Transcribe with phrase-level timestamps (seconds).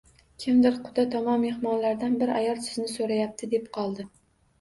[0.43, 4.07] Kimdir quda tomon mehmonlardan bir ayol sizni soʻrayapti, deb qoldi